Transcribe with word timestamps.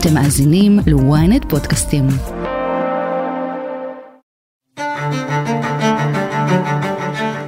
אתם 0.00 0.14
מאזינים 0.14 0.78
ל-ynet 0.86 1.48
פודקאסטים. 1.48 2.06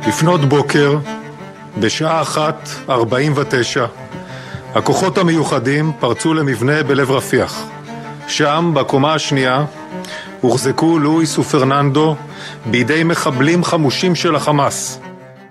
לפנות 0.09 0.41
בוקר, 0.41 0.99
בשעה 1.81 2.23
אחת 2.23 2.69
ארבעים 2.89 3.33
ותשע, 3.37 3.87
הכוחות 4.75 5.19
המיוחדים 5.19 5.93
פרצו 6.01 6.35
למבנה 6.35 6.83
בלב 6.83 7.11
רפיח. 7.11 7.67
שם, 8.29 8.73
בקומה 8.75 9.15
השנייה, 9.15 9.65
הוחזקו 10.41 10.99
לואיס 10.99 11.39
ופרננדו 11.39 12.17
בידי 12.67 13.05
מחבלים 13.05 13.65
חמושים 13.65 14.15
של 14.15 14.37
החמאס. 14.37 15.01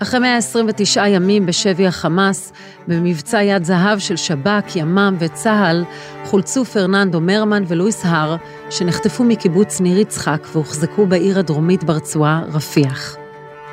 אחרי 0.02 0.20
129 0.20 1.08
ימים 1.08 1.46
בשבי 1.46 1.88
החמאס, 1.88 2.54
במבצע 2.88 3.44
יד 3.44 3.64
זהב 3.64 4.00
של 4.00 4.16
שב"כ, 4.16 4.76
ימ"מ 4.76 5.16
וצה"ל, 5.20 5.84
חולצו 6.26 6.66
פרננדו 6.66 7.22
מרמן 7.22 7.64
ולואיס 7.68 8.06
הר, 8.06 8.36
שנחטפו 8.70 9.24
מקיבוץ 9.24 9.82
ניר 9.82 10.00
יצחק 10.00 10.48
והוחזקו 10.54 11.06
בעיר 11.06 11.40
הדרומית 11.40 11.84
ברצועה, 11.84 12.44
רפיח. 12.54 13.16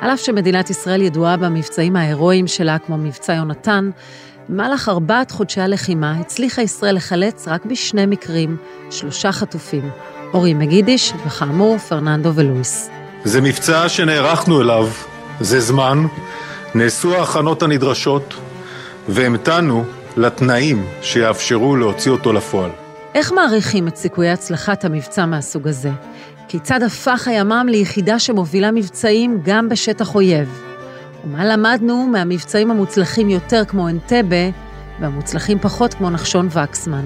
על 0.01 0.09
אף 0.09 0.19
שמדינת 0.19 0.69
ישראל 0.69 1.01
ידועה 1.01 1.37
במבצעים 1.37 1.95
ההירואיים 1.95 2.47
שלה, 2.47 2.77
כמו 2.79 2.97
מבצע 2.97 3.33
יונתן, 3.33 3.89
במהלך 4.49 4.89
ארבעת 4.89 5.31
חודשי 5.31 5.61
הלחימה 5.61 6.11
הצליחה 6.11 6.61
ישראל 6.61 6.95
לחלץ 6.95 7.47
רק 7.47 7.65
בשני 7.65 8.05
מקרים 8.05 8.57
שלושה 8.89 9.31
חטופים, 9.31 9.89
אורי 10.33 10.53
מגידיש 10.53 11.13
וכאמור 11.25 11.77
פרננדו 11.77 12.35
ולואיס. 12.35 12.89
זה 13.23 13.41
מבצע 13.41 13.89
שנערכנו 13.89 14.61
אליו 14.61 14.87
זה 15.41 15.59
זמן, 15.59 16.05
נעשו 16.75 17.15
ההכנות 17.15 17.63
הנדרשות 17.63 18.33
והמתנו 19.09 19.83
לתנאים 20.17 20.85
שיאפשרו 21.01 21.75
להוציא 21.75 22.11
אותו 22.11 22.33
לפועל. 22.33 22.69
איך 23.15 23.31
מעריכים 23.31 23.87
את 23.87 23.95
סיכויי 23.95 24.29
הצלחת 24.29 24.85
המבצע 24.85 25.25
מהסוג 25.25 25.67
הזה? 25.67 25.91
כיצד 26.47 26.83
הפך 26.83 27.27
הימ"מ 27.27 27.67
ליחידה 27.69 28.19
שמובילה 28.19 28.71
מבצעים 28.71 29.39
גם 29.43 29.69
בשטח 29.69 30.15
אויב? 30.15 30.61
ומה 31.25 31.45
למדנו 31.45 32.07
מהמבצעים 32.11 32.71
המוצלחים 32.71 33.29
יותר 33.29 33.65
כמו 33.65 33.89
אנטבה, 33.89 34.49
והמוצלחים 34.99 35.59
פחות 35.59 35.93
כמו 35.93 36.09
נחשון 36.09 36.47
וקסמן? 36.51 37.05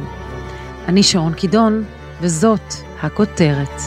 אני 0.88 1.04
שרון 1.04 1.34
קידון, 1.34 1.84
וזאת 2.22 2.74
הכותרת. 3.02 3.82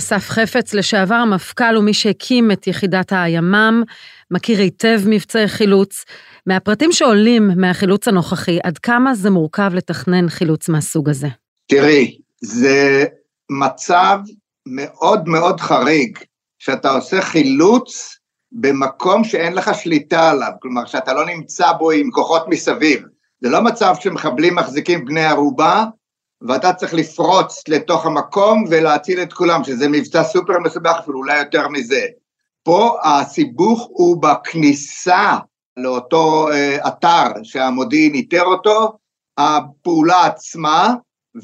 אסף 0.00 0.28
חפץ, 0.28 0.74
לשעבר 0.74 1.14
המפכ"ל 1.14 1.76
ומי 1.76 1.94
שהקים 1.94 2.50
את 2.50 2.66
יחידת 2.66 3.12
הימ"מ, 3.12 3.82
מכיר 4.30 4.58
היטב 4.58 5.00
מבצעי 5.06 5.48
חילוץ. 5.48 6.04
מהפרטים 6.46 6.92
שעולים 6.92 7.50
מהחילוץ 7.56 8.08
הנוכחי, 8.08 8.58
עד 8.64 8.78
כמה 8.78 9.14
זה 9.14 9.30
מורכב 9.30 9.70
לתכנן 9.74 10.28
חילוץ 10.28 10.68
מהסוג 10.68 11.08
הזה? 11.08 11.28
תראי, 11.68 12.18
זה 12.42 13.04
מצב 13.50 14.18
מאוד 14.66 15.28
מאוד 15.28 15.60
חריג, 15.60 16.18
שאתה 16.58 16.90
עושה 16.90 17.20
חילוץ 17.20 18.18
במקום 18.52 19.24
שאין 19.24 19.52
לך 19.52 19.70
שליטה 19.74 20.30
עליו, 20.30 20.52
כלומר 20.62 20.86
שאתה 20.86 21.12
לא 21.12 21.26
נמצא 21.26 21.72
בו 21.72 21.90
עם 21.90 22.10
כוחות 22.10 22.44
מסביב. 22.48 23.02
זה 23.40 23.48
לא 23.48 23.62
מצב 23.62 23.94
שמחבלים 24.00 24.54
מחזיקים 24.54 25.04
בני 25.04 25.24
ערובה, 25.24 25.84
ואתה 26.48 26.72
צריך 26.72 26.94
לפרוץ 26.94 27.62
לתוך 27.68 28.06
המקום 28.06 28.64
ולהציל 28.70 29.22
את 29.22 29.32
כולם, 29.32 29.64
שזה 29.64 29.88
מבצע 29.88 30.24
סופר 30.24 30.58
מסובך, 30.64 30.96
אפילו 30.98 31.18
אולי 31.18 31.38
יותר 31.38 31.68
מזה. 31.68 32.06
פה 32.62 32.98
הסיבוך 33.02 33.88
הוא 33.90 34.22
בכניסה 34.22 35.36
לאותו 35.76 36.48
אה, 36.52 36.88
אתר 36.88 37.42
שהמודיעין 37.42 38.14
איתר 38.14 38.42
אותו, 38.42 38.92
הפעולה 39.38 40.26
עצמה, 40.26 40.94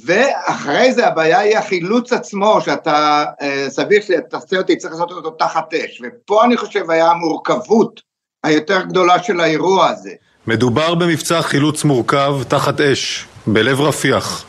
ואחרי 0.05 0.93
זה 0.93 1.07
הבעיה 1.07 1.39
היא 1.39 1.59
החילוץ 1.59 2.13
עצמו, 2.13 2.61
שאתה, 2.61 3.25
אה, 3.43 3.67
סביר 3.69 4.01
שתעשה 4.01 4.59
אותי, 4.59 4.77
צריך 4.77 4.93
לעשות 4.93 5.11
אותו 5.11 5.31
תחת 5.31 5.75
אש, 5.75 6.03
ופה 6.05 6.45
אני 6.45 6.57
חושב 6.57 6.91
היה 6.91 7.11
המורכבות 7.11 8.01
היותר 8.45 8.83
גדולה 8.83 9.23
של 9.23 9.41
האירוע 9.41 9.89
הזה. 9.89 10.13
מדובר 10.47 10.95
במבצע 10.95 11.43
חילוץ 11.43 11.85
מורכב 11.85 12.35
תחת 12.49 12.81
אש, 12.81 13.27
בלב 13.47 13.81
רפיח. 13.81 14.45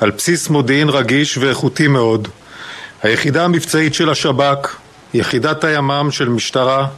על 0.00 0.10
בסיס 0.10 0.48
מודיעין 0.48 0.88
רגיש 0.88 1.38
ואיכותי 1.38 1.88
מאוד, 1.88 2.28
היחידה 3.02 3.44
המבצעית 3.44 3.94
של 3.94 4.10
השב"כ, 4.10 4.76
יחידת 5.14 5.64
הימ"מ 5.64 6.08
של 6.10 6.28
משטרה, 6.28 6.88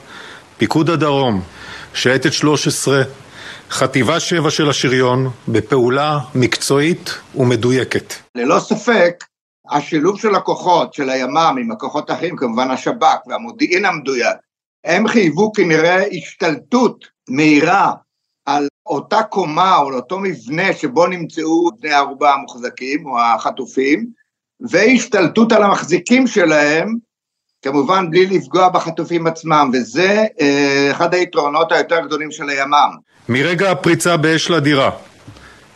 פיקוד 0.59 0.91
הדרום, 0.91 1.43
שייטת 1.95 2.33
13, 2.33 3.03
חטיבה 3.71 4.21
7 4.21 4.51
של 4.51 4.71
השריון, 4.71 5.31
בפעולה 5.49 6.19
מקצועית 6.35 7.15
ומדויקת. 7.35 8.15
ללא 8.35 8.61
ספק, 8.61 9.25
השילוב 9.71 10.21
של 10.21 10.35
הכוחות, 10.35 10.95
של 10.95 11.11
הימ"מ 11.11 11.57
עם 11.61 11.73
הכוחות 11.73 12.11
האחרים, 12.11 12.37
כמובן 12.37 12.71
השב"כ 12.71 13.27
והמודיעין 13.27 13.85
המדויק, 13.85 14.37
הם 14.85 15.09
חייבו 15.09 15.53
כנראה 15.53 16.05
השתלטות 16.13 17.05
מהירה 17.29 17.93
על 18.47 18.69
אותה 18.87 19.23
קומה 19.23 19.77
או 19.77 19.93
אותו 19.93 20.19
מבנה 20.19 20.73
שבו 20.73 21.07
נמצאו 21.07 21.71
בני 21.81 21.93
הערובה 21.93 22.35
המוחזקים 22.35 23.07
או 23.07 23.21
החטופים, 23.21 24.07
והשתלטות 24.61 25.53
על 25.53 25.63
המחזיקים 25.63 26.27
שלהם, 26.27 26.95
כמובן 27.63 28.11
בלי 28.11 28.27
לפגוע 28.27 28.69
בחטופים 28.69 29.27
עצמם, 29.27 29.71
וזה 29.73 30.25
אה, 30.41 30.89
אחד 30.91 31.15
היתרונות 31.15 31.73
היותר 31.73 32.01
גדולים 32.01 32.31
של 32.31 32.49
הימ"מ. 32.49 32.97
מרגע 33.29 33.71
הפריצה 33.71 34.17
באש 34.17 34.51
לדירה, 34.51 34.91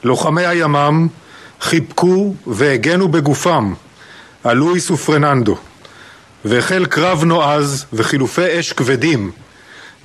לוחמי 0.04 0.46
הימ"מ 0.46 1.08
חיבקו 1.60 2.34
והגנו 2.46 3.08
בגופם 3.08 3.74
על 4.44 4.56
לואיס 4.56 4.90
ופרננדו, 4.90 5.56
והחל 6.44 6.86
קרב 6.86 7.24
נועז 7.24 7.86
וחילופי 7.92 8.60
אש 8.60 8.72
כבדים 8.72 9.30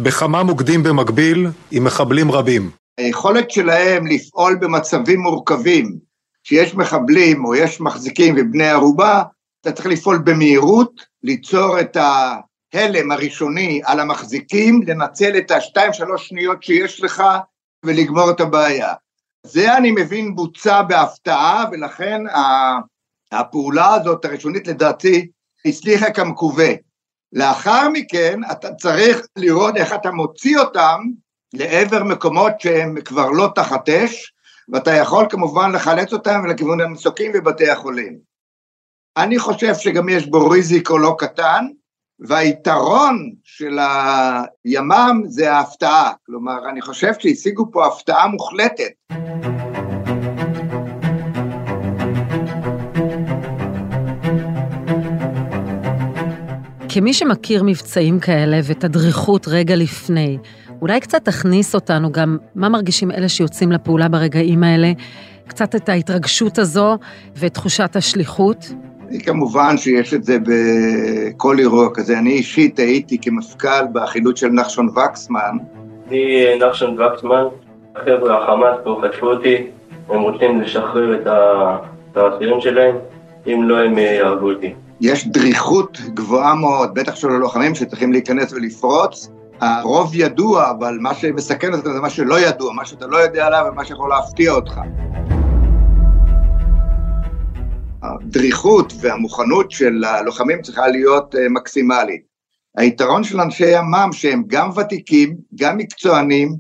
בכמה 0.04 0.44
מוקדים 0.44 0.84
במקביל 0.84 1.48
עם 1.72 1.84
מחבלים 1.84 2.32
רבים. 2.32 2.72
היכולת 2.98 3.52
שלהם 3.52 4.08
לפעול 4.08 4.56
במצבים 4.56 5.20
מורכבים, 5.20 5.98
שיש 6.44 6.76
מחבלים 6.76 7.46
או 7.46 7.56
יש 7.56 7.82
מחזיקים 7.82 8.36
ובני 8.38 8.68
ערובה, 8.68 9.24
אתה 9.62 9.72
צריך 9.72 9.88
לפעול 9.88 10.18
במהירות, 10.18 11.02
ליצור 11.24 11.80
את 11.80 11.98
ההלם 12.74 13.12
הראשוני 13.12 13.82
על 13.86 14.00
המחזיקים, 14.00 14.82
לנצל 14.88 15.38
את 15.38 15.52
השתיים 15.52 15.94
שלוש 15.94 16.28
שניות 16.28 16.64
שיש 16.64 17.04
לך 17.04 17.24
ולגמור 17.86 18.32
את 18.32 18.40
הבעיה. 18.40 18.94
זה 19.46 19.78
אני 19.78 19.92
מבין 19.92 20.36
בוצע 20.36 20.82
בהפתעה 20.82 21.66
ולכן 21.72 22.22
הפעולה 23.32 23.94
הזאת 23.94 24.26
הראשונית 24.26 24.68
לדעתי 24.68 25.28
הצליחה 25.66 26.12
כמקווה. 26.12 26.70
לאחר 27.34 27.90
מכן 27.94 28.40
אתה 28.52 28.74
צריך 28.74 29.28
לראות 29.36 29.78
איך 29.78 29.94
אתה 29.94 30.12
מוציא 30.12 30.58
אותם 30.58 31.02
לעבר 31.54 32.04
מקומות 32.04 32.62
שהם 32.62 33.02
כבר 33.02 33.30
לא 33.30 33.50
תחת 33.56 33.90
אש, 33.90 34.34
ואתה 34.70 34.92
יכול 34.92 35.26
כמובן 35.30 35.72
לחלץ 35.72 36.14
אותם 36.14 36.46
לכיוון 36.46 36.82
המסוקים 36.82 37.32
ובתי 37.36 37.70
החולים. 37.70 38.18
אני 39.18 39.40
חושב 39.40 39.74
שגם 39.74 40.10
יש 40.10 40.28
בו 40.28 40.50
ריזיקו 40.50 40.98
לא 40.98 41.16
קטן, 41.18 41.66
והיתרון 42.20 43.32
של 43.44 43.80
הימ"מ 44.66 45.22
זה 45.26 45.54
ההפתעה, 45.54 46.12
כלומר 46.26 46.70
אני 46.70 46.82
חושב 46.82 47.12
שהשיגו 47.20 47.72
פה 47.72 47.88
הפתעה 47.88 48.28
מוחלטת. 48.28 48.92
כמי 56.94 57.14
שמכיר 57.14 57.64
מבצעים 57.64 58.20
כאלה 58.20 58.60
ותדריכות 58.68 59.48
רגע 59.48 59.76
לפני, 59.76 60.38
אולי 60.82 61.00
קצת 61.00 61.26
תכניס 61.26 61.76
אותנו 61.76 62.12
גם 62.12 62.38
מה 62.56 62.70
מרגישים 62.70 63.12
אלה 63.12 63.30
שיוצאים 63.30 63.72
לפעולה 63.72 64.10
ברגעים 64.10 64.64
האלה, 64.64 64.92
קצת 65.48 65.76
את 65.76 65.90
ההתרגשות 65.90 66.58
הזו 66.58 66.98
ואת 67.36 67.54
תחושת 67.54 67.96
השליחות? 67.96 68.74
כמובן 69.26 69.78
שיש 69.78 70.14
את 70.14 70.24
זה 70.24 70.38
בכל 70.44 71.60
אירוע 71.60 71.90
כזה. 71.94 72.20
אני 72.20 72.32
אישית 72.32 72.80
הייתי 72.80 73.18
כמפכ"ל 73.22 73.86
בחילוץ 73.94 74.40
של 74.40 74.50
נחשון 74.50 74.90
וקסמן. 74.90 75.58
אני 76.08 76.46
נחשון 76.60 76.98
וקסמן, 77.00 77.44
החבר'ה 77.96 78.44
החמאס 78.44 78.78
פה 78.84 79.02
חטפו 79.04 79.26
אותי, 79.26 79.58
הם 80.10 80.22
רוצים 80.22 80.62
לשחרר 80.62 81.22
את 81.22 82.18
האסירים 82.18 82.62
שלהם, 82.62 82.96
אם 83.48 83.64
לא 83.64 83.80
הם 83.84 83.98
יהרגו 83.98 84.52
אותי. 84.52 84.74
יש 85.02 85.28
דריכות 85.28 85.98
גבוהה 86.14 86.56
מאוד, 86.56 86.94
בטח 86.94 87.16
של 87.16 87.30
הלוחמים 87.30 87.76
שצריכים 87.76 88.12
להיכנס 88.12 88.54
ולפרוץ. 88.54 89.30
הרוב 89.62 90.12
ידוע, 90.14 90.72
אבל 90.72 90.98
מה 91.02 91.14
שמסכן 91.14 91.74
אותך 91.74 91.84
זה 91.84 92.00
מה 92.00 92.10
שלא 92.10 92.40
ידוע, 92.40 92.74
מה 92.74 92.86
שאתה 92.86 93.08
לא 93.08 93.18
יודע 93.18 93.48
עליו 93.48 93.66
ומה 93.72 93.86
שיכול 93.86 94.10
להפתיע 94.10 94.52
אותך. 94.52 94.82
הדריכות 98.04 98.94
והמוכנות 99.00 99.72
של 99.72 100.04
הלוחמים 100.04 100.62
צריכה 100.62 100.88
להיות 100.88 101.36
אה, 101.36 101.50
מקסימלית. 101.50 102.22
היתרון 102.78 103.24
של 103.24 103.42
אנשי 103.42 103.78
ימ"מ 103.78 104.10
שהם 104.12 104.44
גם 104.48 104.70
ותיקים, 104.78 105.38
גם 105.56 105.78
מקצוענים, 105.78 106.56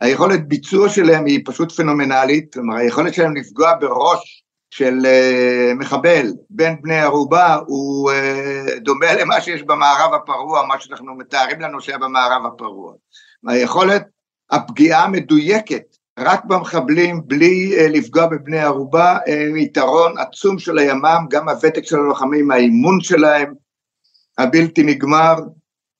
היכולת 0.00 0.48
ביצוע 0.48 0.88
שלהם 0.88 1.24
היא 1.24 1.40
פשוט 1.44 1.72
פנומנלית, 1.72 2.52
כלומר 2.54 2.76
היכולת 2.76 3.14
שלהם 3.14 3.36
לפגוע 3.36 3.72
בראש 3.80 4.41
של 4.72 4.98
uh, 5.02 5.74
מחבל 5.74 6.26
בין 6.50 6.82
בני 6.82 7.00
ערובה 7.00 7.58
הוא 7.66 8.10
uh, 8.10 8.78
דומה 8.78 9.14
למה 9.14 9.40
שיש 9.40 9.62
במערב 9.62 10.14
הפרוע, 10.14 10.66
מה 10.66 10.80
שאנחנו 10.80 11.14
מתארים 11.14 11.60
לנו 11.60 11.80
שהיה 11.80 11.98
במערב 11.98 12.46
הפרוע. 12.46 12.92
היכולת, 13.48 14.02
הפגיעה 14.50 15.04
המדויקת 15.04 15.82
רק 16.18 16.44
במחבלים 16.44 17.20
בלי 17.24 17.72
uh, 17.76 17.90
לפגוע 17.90 18.26
בבני 18.26 18.58
ערובה, 18.58 19.18
יתרון 19.56 20.18
עצום 20.18 20.58
של 20.58 20.78
הימ"מ, 20.78 21.26
גם 21.30 21.48
הוותק 21.48 21.84
של 21.84 21.96
הלוחמים, 21.96 22.50
האימון 22.50 23.00
שלהם, 23.00 23.54
הבלתי 24.38 24.82
נגמר, 24.82 25.34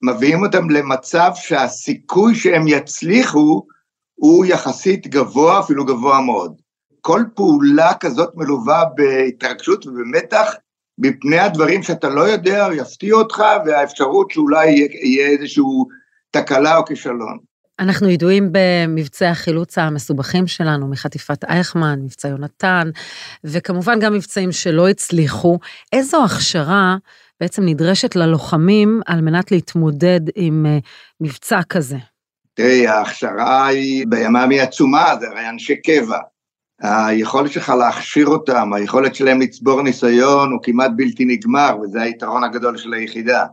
מביאים 0.03 0.43
אותם 0.45 0.71
למצב 0.71 1.31
שהסיכוי 1.35 2.35
שהם 2.35 2.69
יצליחו 2.69 3.67
הוא 4.15 4.45
יחסית 4.45 5.07
גבוה, 5.07 5.61
אפילו 5.61 5.85
גבוה 5.85 6.21
מאוד. 6.21 6.62
כל 7.05 7.23
פעולה 7.35 7.93
כזאת 8.01 8.31
מלווה 8.35 8.85
בהתרגשות 8.95 9.87
ובמתח 9.87 10.55
מפני 10.99 11.39
הדברים 11.39 11.83
שאתה 11.83 12.09
לא 12.09 12.21
יודע, 12.21 12.69
יפתיע 12.73 13.15
אותך, 13.15 13.43
והאפשרות 13.67 14.31
שאולי 14.31 14.89
יהיה 15.03 15.29
איזשהו 15.29 15.89
תקלה 16.31 16.77
או 16.77 16.85
כישלון. 16.85 17.39
אנחנו 17.79 18.09
ידועים 18.09 18.49
במבצעי 18.53 19.29
החילוץ 19.29 19.79
המסובכים 19.79 20.47
שלנו, 20.47 20.89
מחטיפת 20.89 21.45
אייכמן, 21.45 21.99
מבצע 22.03 22.29
יונתן, 22.29 22.91
וכמובן 23.45 24.01
גם 24.01 24.15
מבצעים 24.15 24.53
שלא 24.53 24.89
הצליחו. 24.89 25.59
איזו 25.93 26.25
הכשרה 26.25 26.97
בעצם 27.41 27.63
נדרשת 27.65 28.17
ללוחמים 28.17 29.01
על 29.07 29.21
מנת 29.21 29.53
להתמודד 29.53 30.21
עם 30.35 30.67
אה, 30.67 30.79
מבצע 31.21 31.61
כזה? 31.69 31.97
תראי, 32.55 32.87
ההכשרה 32.87 33.67
היא 33.67 34.07
בימ"ם 34.09 34.51
היא 34.51 34.63
עצומה, 34.63 35.15
זה 35.21 35.27
הרי 35.29 35.49
אנשי 35.49 35.77
קבע. 35.77 36.19
היכולת 36.81 37.53
שלך 37.53 37.69
להכשיר 37.69 38.27
אותם, 38.27 38.73
היכולת 38.73 39.15
שלהם 39.15 39.41
לצבור 39.41 39.83
ניסיון 39.83 40.53
הוא 40.53 40.61
כמעט 40.63 40.91
בלתי 40.97 41.25
נגמר, 41.25 41.77
וזה 41.83 42.03
היתרון 42.03 42.45
הגדול 42.45 42.77
של 42.77 42.95
היחידה. 42.95 43.47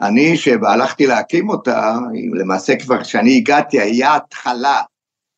אני, 0.00 0.36
שהלכתי 0.36 1.06
להקים 1.06 1.48
אותה, 1.48 1.98
למעשה 2.34 2.76
כבר 2.76 3.02
כשאני 3.02 3.36
הגעתי 3.36 3.80
היה 3.80 4.16
התחלה, 4.16 4.82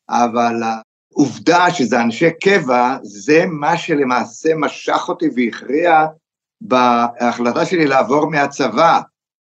אבל 0.09 0.63
העובדה 0.63 1.71
שזה 1.71 2.01
אנשי 2.01 2.29
קבע, 2.43 2.97
זה 3.03 3.45
מה 3.47 3.77
שלמעשה 3.77 4.49
משך 4.55 5.05
אותי 5.09 5.25
והכריע 5.35 6.05
בהחלטה 6.61 7.65
שלי 7.65 7.87
לעבור 7.87 8.31
מהצבא, 8.31 8.99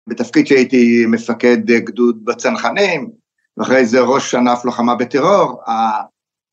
בתפקיד 0.08 0.46
שהייתי 0.46 1.06
מפקד 1.08 1.66
גדוד 1.66 2.24
בצנחנים, 2.24 3.10
ואחרי 3.56 3.86
זה 3.86 4.00
ראש 4.00 4.34
ענף 4.34 4.64
לוחמה 4.64 4.94
בטרור, 4.94 5.62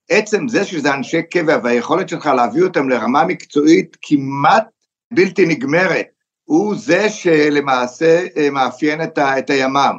עצם 0.09 0.47
זה 0.47 0.65
שזה 0.65 0.93
אנשי 0.93 1.23
קבע 1.23 1.57
והיכולת 1.63 2.09
שלך 2.09 2.25
להביא 2.25 2.63
אותם 2.63 2.89
לרמה 2.89 3.23
מקצועית 3.25 3.97
כמעט 4.01 4.63
בלתי 5.13 5.45
נגמרת, 5.45 6.05
הוא 6.43 6.75
זה 6.75 7.09
שלמעשה 7.09 8.25
אה, 8.37 8.49
מאפיין 8.49 9.03
את, 9.03 9.17
ה, 9.17 9.39
את 9.39 9.49
הימ"מ. 9.49 9.97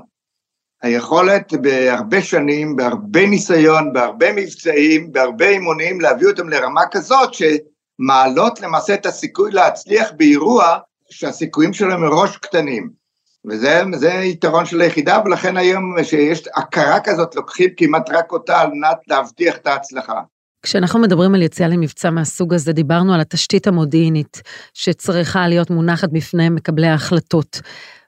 היכולת 0.83 1.53
בהרבה 1.53 2.23
שנים, 2.23 2.77
בהרבה 2.77 3.27
ניסיון, 3.27 3.93
בהרבה 3.93 4.33
מבצעים, 4.33 5.13
בהרבה 5.13 5.49
אימונים, 5.49 6.01
להביא 6.01 6.27
אותם 6.27 6.49
לרמה 6.49 6.83
כזאת 6.91 7.31
שמעלות 7.35 8.61
למעשה 8.61 8.95
את 8.95 9.07
הסיכוי 9.07 9.51
להצליח 9.51 10.11
באירוע 10.17 10.79
שהסיכויים 11.11 11.73
שלהם 11.73 12.01
מראש 12.01 12.37
קטנים. 12.37 13.00
וזה 13.47 14.09
יתרון 14.09 14.67
של 14.67 14.81
היחידה, 14.81 15.23
ולכן 15.25 15.57
היום 15.57 15.95
שיש 16.03 16.49
הכרה 16.57 17.01
כזאת, 17.01 17.35
לוקחים 17.35 17.71
כמעט 17.77 18.11
רק 18.11 18.33
אותה 18.33 18.61
על 18.61 18.71
מנת 18.73 18.99
להבטיח 19.09 19.57
את 19.57 19.67
ההצלחה. 19.67 20.21
כשאנחנו 20.63 21.01
מדברים 21.01 21.35
על 21.35 21.43
יציאה 21.43 21.69
למבצע 21.69 22.11
מהסוג 22.11 22.55
הזה, 22.55 22.73
דיברנו 22.73 23.15
על 23.15 23.21
התשתית 23.21 23.67
המודיעינית 23.67 24.43
שצריכה 24.75 25.49
להיות 25.49 25.71
מונחת 25.71 26.09
בפני 26.13 26.49
מקבלי 26.49 26.87
ההחלטות. 26.87 27.61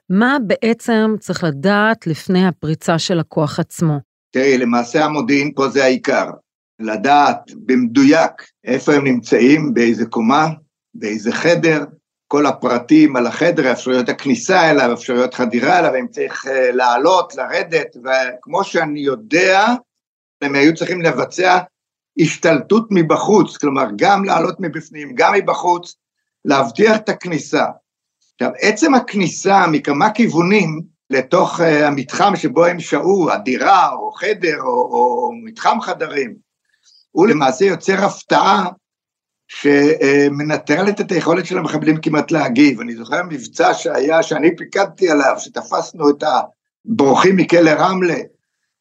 מה 0.09 0.37
בעצם 0.47 1.15
צריך 1.19 1.43
לדעת 1.43 2.07
לפני 2.07 2.47
הפריצה 2.47 2.99
של 2.99 3.19
הכוח 3.19 3.59
עצמו? 3.59 3.99
תראי, 4.31 4.57
למעשה 4.57 5.05
המודיעין 5.05 5.51
פה 5.55 5.69
זה 5.69 5.83
העיקר. 5.83 6.29
לדעת 6.79 7.51
במדויק 7.65 8.31
איפה 8.65 8.93
הם 8.93 9.03
נמצאים, 9.03 9.73
באיזה 9.73 10.05
קומה, 10.05 10.47
באיזה 10.95 11.31
חדר, 11.31 11.83
כל 12.33 12.45
הפרטים 12.45 13.15
על 13.15 13.27
החדר, 13.27 13.71
אפשרויות 13.71 14.09
הכניסה 14.09 14.71
אליו, 14.71 14.93
אפשרויות 14.93 15.33
חדירה 15.33 15.79
אליו, 15.79 15.95
אם 15.99 16.07
צריך 16.07 16.47
אה, 16.47 16.71
לעלות, 16.71 17.35
לרדת, 17.35 17.95
וכמו 17.95 18.63
שאני 18.63 18.99
יודע, 18.99 19.65
הם 20.41 20.55
היו 20.55 20.75
צריכים 20.75 21.01
לבצע 21.01 21.59
השתלטות 22.19 22.87
מבחוץ, 22.91 23.57
כלומר 23.57 23.85
גם 23.95 24.25
לעלות 24.25 24.55
מבפנים, 24.59 25.15
גם 25.15 25.33
מבחוץ, 25.33 25.95
להבטיח 26.45 26.97
את 26.97 27.09
הכניסה. 27.09 27.65
עכשיו, 28.33 28.51
עצם 28.61 28.93
הכניסה 28.93 29.67
מכמה 29.67 30.09
כיוונים 30.09 30.81
לתוך 31.09 31.59
uh, 31.59 31.63
המתחם 31.63 32.35
שבו 32.35 32.65
הם 32.65 32.79
שהו, 32.79 33.29
הדירה 33.31 33.91
או 33.91 34.11
חדר 34.11 34.57
או, 34.61 34.67
או 34.67 35.31
מתחם 35.43 35.81
חדרים, 35.81 36.35
הוא 37.11 37.27
למעשה 37.27 37.65
יוצר 37.65 38.05
הפתעה 38.05 38.65
שמנטרלת 39.61 41.01
את 41.01 41.11
היכולת 41.11 41.45
של 41.45 41.57
המחבלים 41.57 41.97
כמעט 42.01 42.31
להגיב. 42.31 42.81
אני 42.81 42.95
זוכר 42.95 43.21
מבצע 43.29 43.73
שהיה, 43.73 44.23
שאני 44.23 44.55
פיקדתי 44.55 45.09
עליו, 45.09 45.35
שתפסנו 45.37 46.09
את 46.09 46.23
הבורחים 46.85 47.35
מכלא 47.35 47.71
רמלה, 47.71 48.17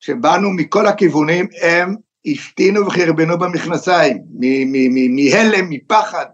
שבאנו 0.00 0.50
מכל 0.50 0.86
הכיוונים, 0.86 1.46
הם 1.62 1.94
השתינו 2.26 2.86
וחרבנו 2.86 3.38
במכנסיים, 3.38 4.19
מהלם, 5.10 5.70
מפחד, 5.70 6.26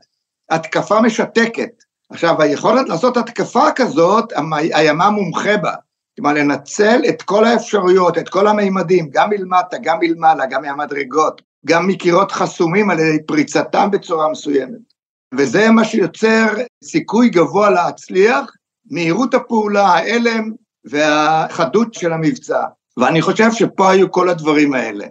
התקפה 0.51 1.01
משתקת. 1.01 1.71
עכשיו, 2.11 2.43
היכולת 2.43 2.89
לעשות 2.89 3.17
התקפה 3.17 3.65
כזאת, 3.77 4.33
הימ"מ 4.53 5.15
מומחה 5.15 5.57
בה. 5.57 5.73
כלומר, 6.17 6.33
לנצל 6.33 7.01
את 7.09 7.23
כל 7.23 7.45
האפשרויות, 7.45 8.19
את 8.19 8.29
כל 8.29 8.47
המימדים, 8.47 9.09
גם 9.13 9.31
מלמטה, 9.31 9.77
גם 9.83 9.99
מלמעלה, 10.01 10.47
גם 10.47 10.63
מהמדרגות, 10.63 11.43
גם 11.67 11.87
מקירות 11.87 12.33
חסומים 12.33 12.91
על 12.91 12.99
ידי 12.99 13.27
פריצתם 13.27 13.89
בצורה 13.93 14.31
מסוימת. 14.31 14.89
וזה 15.35 15.71
מה 15.71 15.85
שיוצר 15.85 16.47
סיכוי 16.85 17.29
גבוה 17.29 17.71
להצליח, 17.71 18.51
מהירות 18.91 19.35
הפעולה, 19.35 19.87
ההלם 19.87 20.51
והחדות 20.85 21.95
של 21.95 22.13
המבצע. 22.13 22.61
ואני 22.97 23.23
חושב 23.23 23.53
שפה 23.53 23.91
היו 23.91 24.11
כל 24.11 24.29
הדברים 24.29 24.75
האלה. 24.75 25.07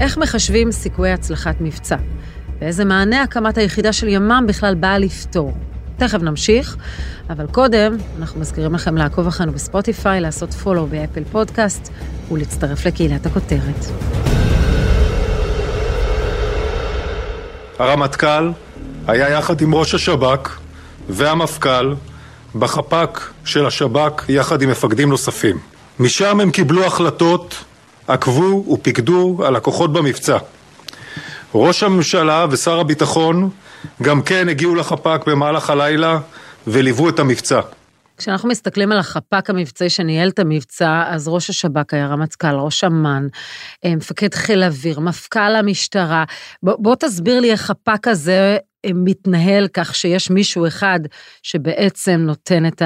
איך 0.00 0.18
מחשבים 0.18 0.72
סיכויי 0.72 1.12
הצלחת 1.12 1.56
מבצע? 1.60 1.96
ואיזה 2.60 2.84
מענה 2.84 3.22
הקמת 3.22 3.58
היחידה 3.58 3.92
של 3.92 4.08
ימ"מ 4.08 4.44
בכלל 4.48 4.74
באה 4.74 4.98
לפתור? 4.98 5.52
תכף 6.00 6.22
נמשיך, 6.22 6.76
אבל 7.30 7.46
קודם 7.46 7.96
אנחנו 8.18 8.40
מזכירים 8.40 8.74
לכם 8.74 8.96
לעקוב 8.96 9.26
אחרינו 9.26 9.52
בספוטיפיי, 9.52 10.20
לעשות 10.20 10.54
פולו 10.54 10.86
באפל 10.86 11.24
פודקאסט 11.32 11.90
ולהצטרף 12.30 12.86
לקהילת 12.86 13.26
הכותרת. 13.26 13.86
הרמטכ"ל 17.78 18.50
היה 19.06 19.30
יחד 19.30 19.60
עם 19.60 19.74
ראש 19.74 19.94
השב"כ 19.94 20.58
והמפכ"ל 21.08 21.94
בחפ"ק 22.54 23.30
של 23.44 23.66
השב"כ 23.66 24.24
יחד 24.28 24.62
עם 24.62 24.70
מפקדים 24.70 25.08
נוספים. 25.08 25.58
משם 25.98 26.40
הם 26.40 26.50
קיבלו 26.50 26.86
החלטות, 26.86 27.64
עקבו 28.08 28.64
ופיקדו 28.72 29.40
על 29.46 29.56
הכוחות 29.56 29.92
במבצע. 29.92 30.38
ראש 31.54 31.82
הממשלה 31.82 32.46
ושר 32.50 32.80
הביטחון 32.80 33.50
גם 34.02 34.22
כן 34.22 34.48
הגיעו 34.48 34.74
לחפ"ק 34.74 35.22
במהלך 35.26 35.70
הלילה 35.70 36.18
וליוו 36.66 37.08
את 37.08 37.18
המבצע. 37.18 37.60
כשאנחנו 38.20 38.48
מסתכלים 38.48 38.92
על 38.92 38.98
החפ"ק 38.98 39.50
המבצעי 39.50 39.90
שניהל 39.90 40.28
את 40.28 40.38
המבצע, 40.38 41.02
אז 41.06 41.28
ראש 41.28 41.50
השב"כ 41.50 41.94
היה 41.94 42.06
רמטכ"ל, 42.06 42.54
ראש 42.54 42.84
אמ"ן, 42.84 43.26
אה, 43.84 43.96
מפקד 43.96 44.34
חיל 44.34 44.62
אוויר, 44.62 45.00
מפכ"ל 45.00 45.56
המשטרה. 45.56 46.24
בוא, 46.62 46.74
בוא 46.78 46.94
תסביר 46.94 47.40
לי 47.40 47.50
איך 47.50 47.60
חפ"ק 47.60 48.08
הזה 48.08 48.56
אה, 48.84 48.90
מתנהל 48.94 49.68
כך 49.68 49.94
שיש 49.94 50.30
מישהו 50.30 50.66
אחד 50.66 51.00
שבעצם 51.42 52.12
נותן 52.12 52.66
את 52.66 52.82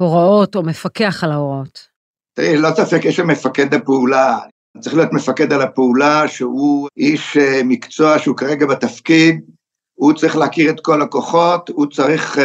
ההוראות 0.00 0.56
או 0.56 0.62
מפקח 0.62 1.24
על 1.24 1.32
ההוראות. 1.32 1.86
תראי, 2.34 2.56
לא 2.56 2.68
ספק, 2.76 3.04
יש 3.04 3.16
שם 3.16 3.26
מפקד 3.26 3.74
הפעולה. 3.74 4.38
צריך 4.80 4.96
להיות 4.96 5.12
מפקד 5.12 5.52
על 5.52 5.62
הפעולה, 5.62 6.28
שהוא 6.28 6.88
איש 6.96 7.36
אה, 7.36 7.60
מקצוע 7.64 8.18
שהוא 8.18 8.36
כרגע 8.36 8.66
בתפקיד, 8.66 9.40
הוא 10.00 10.12
צריך 10.12 10.36
להכיר 10.36 10.70
את 10.70 10.80
כל 10.80 11.02
הכוחות, 11.02 11.68
הוא 11.68 11.86
צריך 11.86 12.36
uh, 12.36 12.40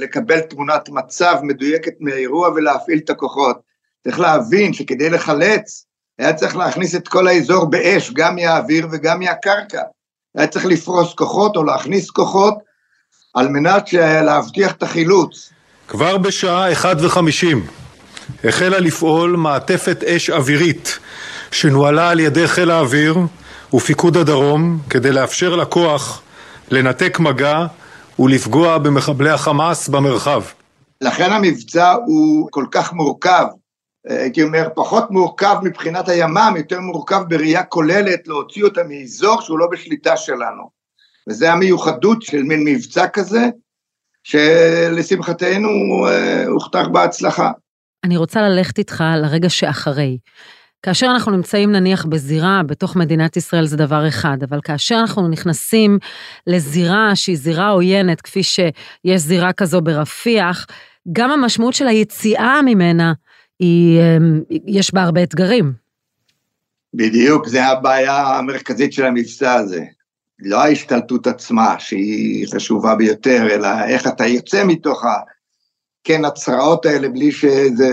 לקבל 0.00 0.40
תמונת 0.40 0.88
מצב 0.88 1.36
מדויקת 1.42 1.92
מהאירוע 2.00 2.48
ולהפעיל 2.48 2.98
את 3.04 3.10
הכוחות. 3.10 3.56
צריך 4.04 4.20
להבין 4.20 4.72
שכדי 4.72 5.10
לחלץ, 5.10 5.84
היה 6.18 6.32
צריך 6.32 6.56
להכניס 6.56 6.94
את 6.94 7.08
כל 7.08 7.26
האזור 7.26 7.64
באש, 7.64 8.10
גם 8.12 8.36
מהאוויר 8.36 8.86
וגם 8.92 9.18
מהקרקע. 9.18 9.82
היה 10.36 10.46
צריך 10.46 10.66
לפרוס 10.66 11.14
כוחות 11.14 11.56
או 11.56 11.64
להכניס 11.64 12.10
כוחות, 12.10 12.54
על 13.34 13.48
מנת 13.48 13.92
להבטיח 14.24 14.72
את 14.72 14.82
החילוץ. 14.82 15.50
כבר 15.88 16.18
בשעה 16.18 16.72
1:50 16.72 17.46
החלה 18.44 18.78
לפעול 18.78 19.36
מעטפת 19.36 20.04
אש 20.04 20.30
אווירית 20.30 20.98
שנוהלה 21.50 22.10
על 22.10 22.20
ידי 22.20 22.48
חיל 22.48 22.70
האוויר 22.70 23.16
ופיקוד 23.74 24.16
הדרום 24.16 24.78
כדי 24.90 25.12
לאפשר 25.12 25.56
לכוח 25.56 26.22
לנתק 26.70 27.18
מגע 27.20 27.66
ולפגוע 28.18 28.78
במחבלי 28.78 29.30
החמאס 29.30 29.88
במרחב. 29.88 30.42
לכן 31.00 31.32
המבצע 31.32 31.92
הוא 32.06 32.48
כל 32.50 32.64
כך 32.70 32.92
מורכב, 32.92 33.46
הייתי 34.08 34.42
אומר 34.42 34.68
פחות 34.74 35.10
מורכב 35.10 35.56
מבחינת 35.62 36.08
הימ"מ, 36.08 36.54
יותר 36.56 36.80
מורכב 36.80 37.22
בראייה 37.28 37.62
כוללת 37.62 38.28
להוציא 38.28 38.64
אותה 38.64 38.80
מאזור 38.88 39.40
שהוא 39.40 39.58
לא 39.58 39.66
בשליטה 39.72 40.16
שלנו. 40.16 40.70
וזה 41.28 41.52
המיוחדות 41.52 42.22
של 42.22 42.42
מין 42.42 42.64
מבצע 42.64 43.08
כזה, 43.08 43.46
שלשמחתנו 44.24 45.68
אה, 46.08 46.46
הוכתר 46.46 46.88
בהצלחה. 46.88 47.50
אני 48.04 48.16
רוצה 48.16 48.42
ללכת 48.42 48.78
איתך 48.78 49.04
לרגע 49.22 49.48
שאחרי. 49.48 50.18
כאשר 50.82 51.06
אנחנו 51.06 51.32
נמצאים 51.32 51.72
נניח 51.72 52.04
בזירה 52.04 52.62
בתוך 52.66 52.96
מדינת 52.96 53.36
ישראל 53.36 53.66
זה 53.66 53.76
דבר 53.76 54.08
אחד, 54.08 54.42
אבל 54.42 54.60
כאשר 54.64 54.98
אנחנו 55.00 55.28
נכנסים 55.28 55.98
לזירה 56.46 57.16
שהיא 57.16 57.36
זירה 57.36 57.68
עוינת, 57.68 58.20
כפי 58.20 58.42
שיש 58.42 59.20
זירה 59.20 59.52
כזו 59.52 59.80
ברפיח, 59.80 60.66
גם 61.12 61.30
המשמעות 61.30 61.74
של 61.74 61.86
היציאה 61.88 62.62
ממנה, 62.62 63.12
היא, 63.58 64.00
אמ, 64.00 64.40
יש 64.66 64.94
בה 64.94 65.02
הרבה 65.02 65.22
אתגרים. 65.22 65.72
בדיוק, 66.94 67.48
זה 67.48 67.64
הבעיה 67.64 68.38
המרכזית 68.38 68.92
של 68.92 69.04
המבצע 69.04 69.54
הזה. 69.54 69.84
לא 70.38 70.62
ההשתלטות 70.62 71.26
עצמה, 71.26 71.74
שהיא 71.78 72.46
חשובה 72.54 72.94
ביותר, 72.94 73.48
אלא 73.50 73.68
איך 73.88 74.06
אתה 74.06 74.26
יוצא 74.26 74.64
מתוך 74.66 75.04
ה... 75.04 75.14
כן, 76.04 76.24
הצרעות 76.24 76.86
האלה 76.86 77.08
בלי 77.08 77.32
שאיזה 77.32 77.88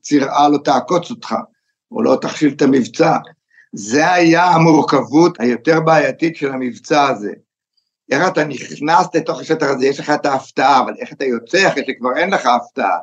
צירעה 0.00 0.48
לא 0.48 0.58
תעקוץ 0.64 1.10
אותך. 1.10 1.34
או 1.90 2.02
לא 2.02 2.18
תכשיל 2.20 2.52
את 2.52 2.62
המבצע. 2.62 3.16
זה 3.72 4.12
היה 4.12 4.44
המורכבות 4.44 5.40
היותר 5.40 5.80
בעייתית 5.80 6.36
של 6.36 6.52
המבצע 6.52 7.08
הזה. 7.08 7.32
איך 8.10 8.28
אתה 8.28 8.44
נכנס 8.44 9.06
לתוך 9.14 9.40
השטח 9.40 9.66
הזה, 9.66 9.86
יש 9.86 10.00
לך 10.00 10.10
את 10.10 10.26
ההפתעה, 10.26 10.80
אבל 10.80 10.94
איך 10.98 11.12
אתה 11.12 11.24
יוצא 11.24 11.68
אחרי 11.68 11.82
שכבר 11.86 12.16
אין 12.16 12.30
לך 12.30 12.46
הפתעה. 12.46 12.98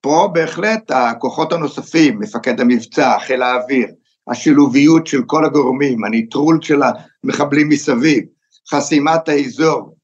פה 0.00 0.30
בהחלט 0.32 0.90
הכוחות 0.90 1.52
הנוספים, 1.52 2.18
מפקד 2.18 2.60
המבצע, 2.60 3.18
חיל 3.18 3.42
האוויר, 3.42 3.88
השילוביות 4.28 5.06
של 5.06 5.22
כל 5.26 5.44
הגורמים, 5.44 6.04
הניטרול 6.04 6.58
של 6.62 6.80
המחבלים 6.82 7.68
מסביב, 7.68 8.24
חסימת 8.70 9.28
האזור, 9.28 9.94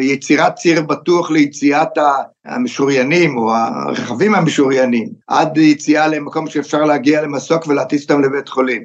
יצירת 0.00 0.54
ציר 0.54 0.82
בטוח 0.82 1.30
ליציאת 1.30 1.98
המשוריינים 2.44 3.36
או 3.38 3.54
הרכבים 3.54 4.34
המשוריינים, 4.34 5.08
עד 5.28 5.56
יציאה 5.56 6.08
למקום 6.08 6.48
שאפשר 6.48 6.84
להגיע 6.84 7.22
למסוק 7.22 7.66
ולהטיס 7.66 8.02
אותם 8.02 8.20
לבית 8.20 8.48
חולים. 8.48 8.82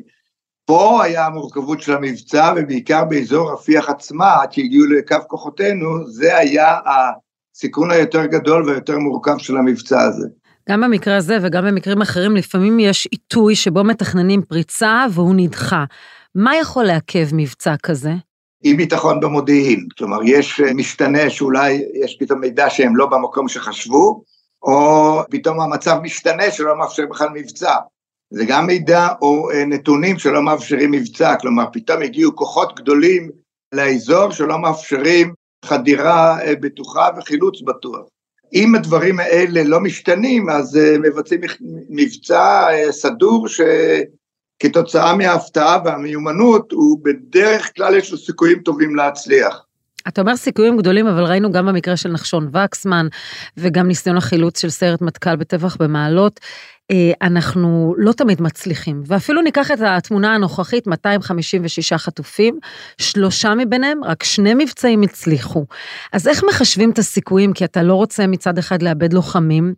פה 0.65 1.03
היה 1.03 1.25
המורכבות 1.25 1.81
של 1.81 1.93
המבצע, 1.93 2.53
ובעיקר 2.55 3.05
באזור 3.05 3.53
רפיח 3.53 3.89
עצמה, 3.89 4.36
עד 4.41 4.53
שהגיעו 4.53 4.86
לקו 4.86 5.17
כוחותינו, 5.27 6.08
זה 6.08 6.38
היה 6.38 6.77
הסיכון 6.86 7.91
היותר 7.91 8.25
גדול 8.25 8.69
והיותר 8.69 9.00
מורכב 9.00 9.38
של 9.38 9.58
המבצע 9.58 10.01
הזה. 10.01 10.27
גם 10.69 10.81
במקרה 10.81 11.17
הזה 11.17 11.38
וגם 11.41 11.65
במקרים 11.65 12.01
אחרים, 12.01 12.36
לפעמים 12.36 12.79
יש 12.79 13.08
עיתוי 13.12 13.55
שבו 13.55 13.84
מתכננים 13.84 14.41
פריצה 14.41 15.05
והוא 15.13 15.34
נדחה. 15.38 15.86
מה 16.36 16.55
יכול 16.55 16.84
לעכב 16.84 17.27
מבצע 17.34 17.75
כזה? 17.84 18.12
אי 18.63 18.73
ביטחון 18.73 19.19
במודיעין, 19.19 19.87
כלומר 19.97 20.17
יש 20.25 20.61
אה, 20.61 20.73
משתנה 20.73 21.29
שאולי 21.29 21.83
יש 21.93 22.17
פתאום 22.19 22.39
מידע 22.39 22.69
שהם 22.69 22.95
לא 22.95 23.05
במקום 23.05 23.47
שחשבו, 23.47 24.23
או 24.63 25.19
פתאום 25.29 25.61
המצב 25.61 25.97
משתנה 26.03 26.51
שלא 26.51 26.77
מאפשר 26.77 27.05
בכלל 27.05 27.29
מבצע. 27.33 27.73
זה 28.29 28.45
גם 28.45 28.67
מידע 28.67 29.07
או 29.21 29.51
אה, 29.51 29.65
נתונים 29.65 30.19
שלא 30.19 30.41
מאפשרים 30.41 30.91
מבצע, 30.91 31.35
כלומר 31.35 31.65
פתאום 31.73 32.01
הגיעו 32.01 32.35
כוחות 32.35 32.79
גדולים 32.79 33.29
לאזור 33.73 34.31
שלא 34.31 34.59
מאפשרים 34.59 35.33
חדירה 35.65 36.41
אה, 36.41 36.55
בטוחה 36.55 37.09
וחילוץ 37.17 37.61
בטוח. 37.61 38.07
אם 38.53 38.75
הדברים 38.75 39.19
האלה 39.19 39.63
לא 39.63 39.79
משתנים, 39.79 40.49
אז 40.49 40.79
מבצעים 41.03 41.41
מבצע 41.89 42.67
סדור 42.91 43.47
ש... 43.47 43.61
כתוצאה 44.59 45.15
מההפתעה 45.15 45.77
והמיומנות, 45.85 46.71
הוא 46.71 46.99
בדרך 47.03 47.75
כלל 47.75 47.95
יש 47.95 48.11
לו 48.11 48.17
סיכויים 48.17 48.59
טובים 48.59 48.95
להצליח. 48.95 49.68
אתה 50.09 50.21
אומר 50.21 50.35
סיכויים 50.35 50.77
גדולים, 50.77 51.07
אבל 51.07 51.23
ראינו 51.23 51.51
גם 51.51 51.65
במקרה 51.65 51.97
של 51.97 52.11
נחשון 52.11 52.49
וקסמן, 52.53 53.07
וגם 53.57 53.87
ניסיון 53.87 54.17
החילוץ 54.17 54.61
של 54.61 54.69
סיירת 54.69 55.01
מטכ"ל 55.01 55.35
בטבח 55.35 55.75
במעלות, 55.79 56.39
אה, 56.91 57.11
אנחנו 57.21 57.95
לא 57.97 58.11
תמיד 58.11 58.41
מצליחים. 58.41 59.03
ואפילו 59.05 59.41
ניקח 59.41 59.71
את 59.71 59.81
התמונה 59.81 60.35
הנוכחית, 60.35 60.87
256 60.87 61.93
חטופים, 61.93 62.59
שלושה 62.97 63.53
מביניהם, 63.55 64.03
רק 64.03 64.23
שני 64.23 64.53
מבצעים 64.53 65.01
הצליחו. 65.01 65.65
אז 66.13 66.27
איך 66.27 66.43
מחשבים 66.43 66.91
את 66.91 66.99
הסיכויים? 66.99 67.53
כי 67.53 67.65
אתה 67.65 67.83
לא 67.83 67.93
רוצה 67.93 68.27
מצד 68.27 68.57
אחד 68.57 68.81
לאבד 68.81 69.13
לוחמים, 69.13 69.73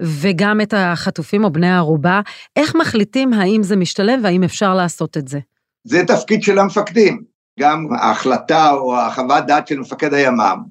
וגם 0.00 0.60
את 0.60 0.74
החטופים 0.76 1.44
או 1.44 1.52
בני 1.52 1.68
הערובה, 1.70 2.20
איך 2.56 2.74
מחליטים 2.74 3.32
האם 3.32 3.62
זה 3.62 3.76
משתלם 3.76 4.20
והאם 4.22 4.42
אפשר 4.42 4.74
לעשות 4.74 5.16
את 5.16 5.28
זה? 5.28 5.38
זה 5.84 6.02
תפקיד 6.06 6.42
של 6.42 6.58
המפקדים. 6.58 7.31
גם 7.60 7.88
ההחלטה 7.98 8.72
או 8.72 8.96
החוות 8.96 9.46
דעת 9.46 9.68
של 9.68 9.78
מפקד 9.78 10.14
הימ"מ, 10.14 10.62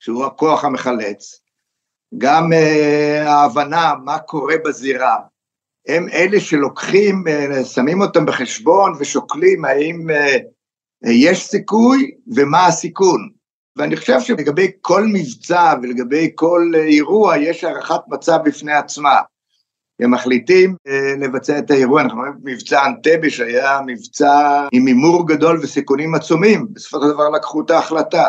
שהוא 0.00 0.24
הכוח 0.24 0.64
המחלץ, 0.64 1.40
גם 2.18 2.52
uh, 2.52 3.28
ההבנה 3.28 3.94
מה 4.04 4.18
קורה 4.18 4.54
בזירה, 4.64 5.16
הם 5.88 6.08
אלה 6.12 6.40
שלוקחים, 6.40 7.24
uh, 7.26 7.64
שמים 7.64 8.00
אותם 8.00 8.26
בחשבון 8.26 8.92
ושוקלים 8.98 9.64
האם 9.64 10.06
uh, 10.10 11.10
יש 11.10 11.46
סיכוי 11.46 12.10
ומה 12.36 12.66
הסיכון. 12.66 13.28
ואני 13.76 13.96
חושב 13.96 14.20
שלגבי 14.20 14.70
כל 14.80 15.04
מבצע 15.12 15.74
ולגבי 15.82 16.32
כל 16.34 16.72
אירוע 16.74 17.36
יש 17.36 17.64
הערכת 17.64 18.00
מצב 18.08 18.38
בפני 18.44 18.72
עצמה. 18.72 19.20
הם 20.00 20.10
מחליטים 20.10 20.76
אה, 20.88 21.14
לבצע 21.18 21.58
את 21.58 21.70
האירוע, 21.70 22.02
אנחנו 22.02 22.18
רואים 22.18 22.32
מבצע 22.44 22.86
אנטבה 22.86 23.30
שהיה 23.30 23.80
מבצע 23.86 24.66
עם 24.72 24.86
הימור 24.86 25.28
גדול 25.28 25.60
וסיכונים 25.62 26.14
עצומים, 26.14 26.66
בסופו 26.72 27.00
של 27.00 27.12
דבר 27.12 27.28
לקחו 27.28 27.60
את 27.60 27.70
ההחלטה. 27.70 28.24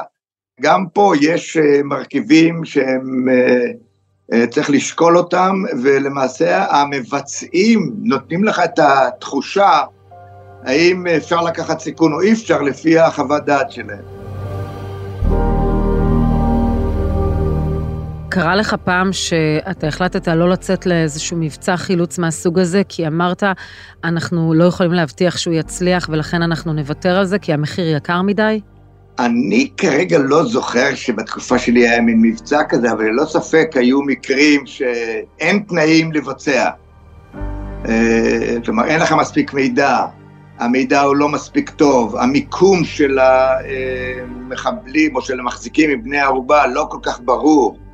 גם 0.62 0.86
פה 0.94 1.14
יש 1.22 1.58
אה, 1.58 1.84
מרכיבים 1.84 2.66
שהם, 2.66 3.28
אה, 3.30 4.48
צריך 4.48 4.70
לשקול 4.70 5.18
אותם, 5.18 5.64
ולמעשה 5.84 6.66
המבצעים 6.66 7.92
נותנים 8.04 8.44
לך 8.44 8.62
את 8.64 8.80
התחושה 8.80 9.82
האם 10.64 11.08
אפשר 11.08 11.42
לקחת 11.42 11.80
סיכון 11.80 12.14
או 12.14 12.22
אי 12.22 12.34
אפשר 12.34 12.62
לפי 12.62 13.00
החוות 13.00 13.46
דעת 13.46 13.72
שלהם. 13.72 14.15
קרה 18.36 18.56
לך 18.56 18.76
פעם 18.84 19.14
שאתה 19.14 19.88
החלטת 19.88 20.28
לא 20.28 20.50
לצאת 20.50 20.86
לאיזשהו 20.86 21.38
מבצע 21.38 21.78
חילוץ 21.78 22.20
מהסוג 22.20 22.60
הזה, 22.60 22.82
כי 22.90 23.08
אמרת, 23.08 23.44
אנחנו 24.04 24.54
לא 24.54 24.64
יכולים 24.64 24.92
להבטיח 24.92 25.38
שהוא 25.38 25.54
יצליח 25.54 26.10
ולכן 26.12 26.42
אנחנו 26.42 26.74
נוותר 26.74 27.18
על 27.18 27.26
זה, 27.26 27.40
כי 27.40 27.54
המחיר 27.54 27.96
יקר 27.96 28.22
מדי? 28.22 28.60
אני 29.20 29.70
כרגע 29.78 30.18
לא 30.20 30.46
זוכר 30.46 30.96
שבתקופה 30.96 31.60
שלי 31.60 31.88
היה 31.88 32.02
מין 32.02 32.22
מבצע 32.22 32.64
כזה, 32.70 32.92
אבל 32.92 33.06
ללא 33.06 33.26
ספק 33.26 33.72
היו 33.76 34.02
מקרים 34.02 34.66
שאין 34.66 35.60
תנאים 35.68 36.12
לבצע. 36.12 36.70
אה, 37.88 38.56
כלומר, 38.66 38.86
אין 38.86 39.00
לך 39.02 39.12
מספיק 39.12 39.54
מידע, 39.54 40.06
המידע 40.60 41.02
הוא 41.02 41.16
לא 41.16 41.30
מספיק 41.30 41.70
טוב, 41.70 42.16
המיקום 42.16 42.84
של 42.84 43.20
המחבלים 43.20 45.16
או 45.16 45.22
של 45.22 45.40
המחזיקים 45.40 45.90
מבני 45.90 46.20
ערובה 46.20 46.68
לא 46.68 46.88
כל 46.90 47.00
כך 47.04 47.20
ברור. 47.26 47.85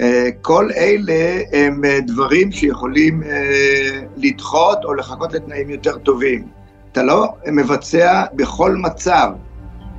אה, 0.00 0.28
כל 0.42 0.68
אלה 0.76 1.40
הם 1.52 1.84
אה, 1.84 1.98
דברים 2.00 2.52
שיכולים 2.52 3.22
אה, 3.22 4.00
לדחות 4.16 4.84
או 4.84 4.94
לחכות 4.94 5.32
לתנאים 5.32 5.70
יותר 5.70 5.98
טובים. 5.98 6.46
אתה 6.92 7.02
לא 7.02 7.34
מבצע 7.52 8.24
בכל 8.32 8.76
מצב, 8.76 9.30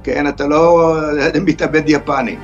כן? 0.04 0.28
אתה 0.28 0.48
לא 0.48 0.96
מתאבד 1.46 1.84
יפני. 1.86 2.38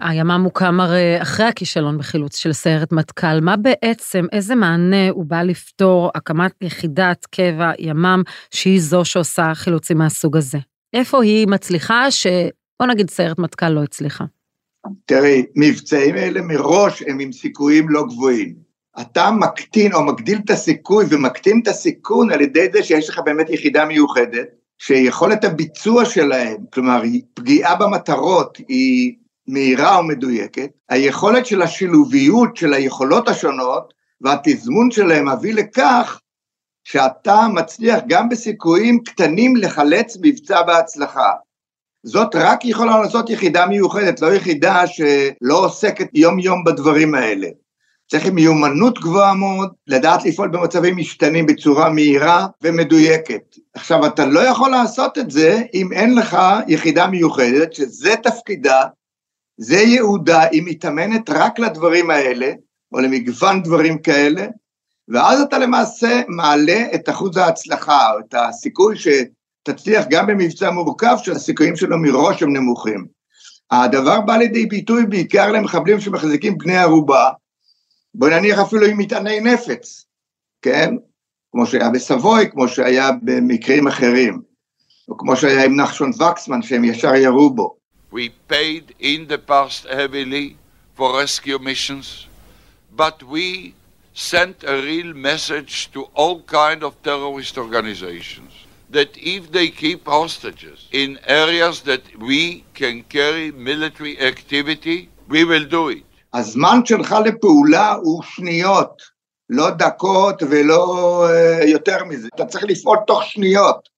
הימ"מ 0.00 0.42
הוקם 0.44 0.80
הרי 0.80 1.22
אחרי 1.22 1.46
הכישלון 1.46 1.98
בחילוץ 1.98 2.36
של 2.36 2.52
סיירת 2.52 2.92
מטכ"ל. 2.92 3.40
מה 3.40 3.56
בעצם, 3.56 4.26
איזה 4.32 4.54
מענה 4.54 5.10
הוא 5.10 5.24
בא 5.24 5.42
לפתור 5.42 6.10
הקמת 6.14 6.52
יחידת 6.60 7.26
קבע 7.30 7.70
ימ"מ, 7.78 8.22
שהיא 8.50 8.80
זו 8.80 9.04
שעושה 9.04 9.54
חילוצים 9.54 9.98
מהסוג 9.98 10.36
הזה? 10.36 10.58
איפה 10.92 11.22
היא 11.22 11.46
מצליחה 11.48 12.10
שבוא 12.10 12.86
נגיד 12.88 13.10
סיירת 13.10 13.38
מטכ"ל 13.38 13.68
לא 13.68 13.82
הצליחה? 13.82 14.24
תראי, 15.06 15.46
מבצעים 15.56 16.16
אלה 16.16 16.42
מראש 16.42 17.02
הם 17.02 17.18
עם 17.18 17.32
סיכויים 17.32 17.88
לא 17.88 18.02
גבוהים. 18.06 18.54
אתה 19.00 19.30
מקטין 19.30 19.92
או 19.92 20.04
מגדיל 20.04 20.38
את 20.44 20.50
הסיכוי 20.50 21.04
ומקטין 21.10 21.60
את 21.62 21.68
הסיכון 21.68 22.30
על 22.30 22.40
ידי 22.40 22.66
זה 22.72 22.82
שיש 22.82 23.08
לך 23.08 23.18
באמת 23.24 23.50
יחידה 23.50 23.84
מיוחדת, 23.84 24.48
שיכולת 24.78 25.44
הביצוע 25.44 26.04
שלהם, 26.04 26.56
כלומר 26.72 27.02
פגיעה 27.34 27.76
במטרות 27.76 28.58
היא 28.68 29.16
מהירה 29.46 30.00
ומדויקת, 30.00 30.70
היכולת 30.88 31.46
של 31.46 31.62
השילוביות 31.62 32.56
של 32.56 32.74
היכולות 32.74 33.28
השונות 33.28 33.94
והתזמון 34.20 34.90
שלהם 34.90 35.28
מביא 35.28 35.54
לכך 35.54 36.20
שאתה 36.84 37.46
מצליח 37.54 37.98
גם 38.08 38.28
בסיכויים 38.28 39.02
קטנים 39.04 39.56
לחלץ 39.56 40.16
מבצע 40.22 40.62
בהצלחה. 40.62 41.30
זאת 42.02 42.34
רק 42.34 42.64
יכולה 42.64 43.00
לעשות 43.00 43.30
יחידה 43.30 43.66
מיוחדת, 43.66 44.20
לא 44.20 44.34
יחידה 44.34 44.86
שלא 44.86 45.64
עוסקת 45.64 46.08
יום-יום 46.14 46.64
בדברים 46.64 47.14
האלה. 47.14 47.48
צריך 48.10 48.26
מיומנות 48.26 48.98
גבוהה 48.98 49.34
מאוד, 49.34 49.72
לדעת 49.86 50.24
לפעול 50.24 50.48
במצבים 50.48 50.96
משתנים 50.96 51.46
בצורה 51.46 51.90
מהירה 51.90 52.46
ומדויקת. 52.62 53.56
עכשיו, 53.74 54.06
אתה 54.06 54.26
לא 54.26 54.40
יכול 54.40 54.70
לעשות 54.70 55.18
את 55.18 55.30
זה 55.30 55.62
אם 55.74 55.92
אין 55.92 56.14
לך 56.14 56.38
יחידה 56.68 57.06
מיוחדת, 57.06 57.72
שזה 57.74 58.14
תפקידה, 58.22 58.82
זה 59.56 59.76
ייעודה, 59.76 60.42
היא 60.42 60.62
מתאמנת 60.64 61.30
רק 61.30 61.58
לדברים 61.58 62.10
האלה, 62.10 62.52
או 62.92 63.00
למגוון 63.00 63.62
דברים 63.62 63.98
כאלה, 63.98 64.46
ואז 65.08 65.40
אתה 65.40 65.58
למעשה 65.58 66.20
מעלה 66.28 66.84
את 66.94 67.08
אחוז 67.08 67.36
ההצלחה, 67.36 68.12
או 68.12 68.18
את 68.18 68.34
הסיכוי 68.38 68.96
שתצליח 69.68 70.04
גם 70.10 70.26
במבצע 70.26 70.70
מורכב, 70.70 71.16
שהסיכויים 71.22 71.76
שלו 71.76 71.98
מראש 71.98 72.42
הם 72.42 72.56
נמוכים. 72.56 73.06
הדבר 73.70 74.20
בא 74.20 74.36
לידי 74.36 74.66
ביטוי 74.66 75.06
בעיקר 75.06 75.52
למחבלים 75.52 76.00
שמחזיקים 76.00 76.58
בני 76.58 76.76
ערובה, 76.76 77.30
בוא 78.14 78.28
נניח 78.28 78.58
אפילו 78.58 78.86
עם 78.86 78.98
מטעני 78.98 79.40
נפץ, 79.40 80.04
כן? 80.62 80.94
כמו 81.52 81.66
שהיה 81.66 81.90
בסבוי, 81.90 82.50
כמו 82.50 82.68
שהיה 82.68 83.10
במקרים 83.22 83.88
אחרים, 83.88 84.40
או 85.08 85.18
כמו 85.18 85.36
שהיה 85.36 85.64
עם 85.64 85.80
נחשון 85.80 86.10
וקסמן, 86.22 86.62
שהם 86.62 86.84
ישר 86.84 87.14
ירו 87.14 87.50
בו. 87.50 87.76
We 88.12 88.30
paid 88.48 88.94
in 89.00 89.28
the 89.28 89.38
past 89.50 89.86
heavily 89.86 90.56
for 90.96 91.14
rescue 91.22 91.58
missions, 91.58 92.26
but 92.96 93.22
we 93.22 93.74
sent 94.14 94.64
a 94.64 94.76
real 94.88 95.12
message 95.14 95.90
to 95.94 96.00
all 96.14 96.42
kind 96.42 96.82
of 96.82 96.92
terrorist 97.04 97.56
organizations 97.56 98.69
that 98.92 99.16
if 99.16 99.52
they 99.52 99.68
keep 99.68 100.06
hostages 100.06 100.88
in 100.92 101.18
areas 101.26 101.82
that 101.82 102.02
we 102.18 102.64
can 102.74 103.02
carry 103.04 103.52
military 103.52 104.14
activity, 104.20 105.08
we 105.28 105.44
will 105.44 105.64
do 105.64 105.88
it. 105.88 106.04
הזמן 106.34 106.80
שלך 106.84 107.14
לפעולה 107.24 107.92
הוא 107.92 108.22
שניות, 108.22 109.02
לא 109.50 109.70
דקות 109.70 110.42
ולא 110.50 111.26
uh, 111.28 111.64
יותר 111.68 112.04
מזה. 112.04 112.28
אתה 112.34 112.44
צריך 112.44 112.64
לפעול 112.64 112.98
תוך 113.06 113.22
שניות. 113.24 113.88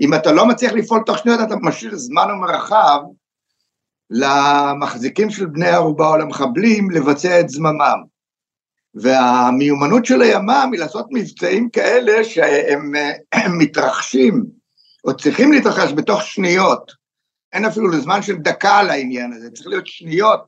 אם 0.00 0.14
אתה 0.14 0.32
לא 0.32 0.46
מצליח 0.46 0.72
לפעול 0.72 1.02
תוך 1.06 1.18
שניות, 1.18 1.40
אתה 1.46 1.54
משאיר 1.62 1.96
זמן 1.96 2.30
ומרחב 2.30 3.00
למחזיקים 4.10 5.30
של 5.30 5.46
בני 5.46 5.68
ערובה 5.68 6.08
או 6.08 6.16
למחבלים 6.16 6.90
לבצע 6.90 7.40
את 7.40 7.48
זממם. 7.48 8.17
והמיומנות 8.94 10.04
של 10.04 10.22
הימ"מ 10.22 10.70
היא 10.72 10.80
לעשות 10.80 11.06
מבצעים 11.10 11.70
כאלה 11.70 12.24
שהם 12.24 12.92
מתרחשים, 13.58 14.44
או 15.04 15.16
צריכים 15.16 15.52
להתרחש 15.52 15.92
בתוך 15.92 16.22
שניות. 16.22 16.92
אין 17.52 17.64
אפילו 17.64 17.88
לזמן 17.88 18.22
של 18.22 18.36
דקה 18.36 18.78
על 18.78 18.90
העניין 18.90 19.32
הזה, 19.32 19.50
צריך 19.50 19.66
להיות 19.66 19.86
שניות. 19.86 20.40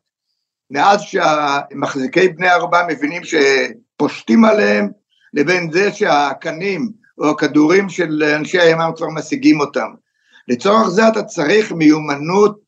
מאז 0.70 1.00
שהמחזיקי 1.00 2.28
בני 2.28 2.48
ערובה 2.48 2.86
מבינים 2.88 3.22
שפושטים 3.24 4.44
עליהם, 4.44 4.88
לבין 5.34 5.72
זה 5.72 5.92
שהקנים 5.92 6.90
או 7.18 7.30
הכדורים 7.30 7.88
של 7.88 8.22
אנשי 8.36 8.60
הימ"מ 8.60 8.92
כבר 8.96 9.08
משיגים 9.14 9.60
אותם. 9.60 9.88
לצורך 10.48 10.88
זה 10.88 11.08
אתה 11.08 11.22
צריך 11.22 11.72
מיומנות, 11.72 12.60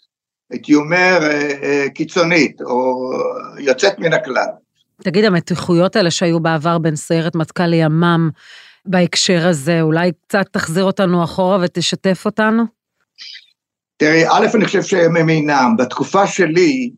הייתי 0.50 0.75
אומר, 0.75 1.19
אה, 1.23 1.50
אה, 1.62 1.87
קיצונית, 1.95 2.61
או 2.61 3.11
יוצאת 3.59 3.99
מן 3.99 4.12
הכלל. 4.12 4.49
תגיד, 5.03 5.25
המתיחויות 5.25 5.97
האלה 5.97 6.11
שהיו 6.11 6.41
בעבר 6.41 6.79
בין 6.79 6.97
סיירת 6.97 7.35
מטכ"ל 7.35 7.67
לימ"מ 7.67 8.31
בהקשר 8.85 9.49
הזה, 9.49 9.81
אולי 9.81 10.12
קצת 10.27 10.47
תחזיר 10.53 10.85
אותנו 10.85 11.25
אחורה 11.25 11.59
ותשתף 11.62 12.23
אותנו? 12.25 12.62
תראי, 13.97 14.29
א', 14.29 14.47
אני 14.55 14.65
חושב 14.65 14.83
שהם 14.83 15.29
אינם. 15.29 15.75
בתקופה 15.79 16.27
שלי, 16.27 16.91